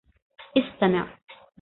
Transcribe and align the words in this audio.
استمع! 0.57 1.07